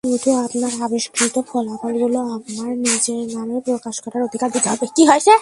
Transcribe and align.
শুধু 0.03 0.31
আপনার 0.45 0.73
আবিষ্কৃত 0.83 1.35
ফলাফলগুলো 1.49 2.19
আমার 2.35 2.71
নিজের 2.77 3.23
নামে 3.35 3.57
প্রকাশ 3.59 3.95
করার 3.99 4.21
অধিকার 4.23 4.49
দিতে 4.51 4.67
হবে। 4.69 4.85